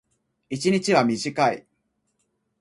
[0.49, 1.67] 一日は短い。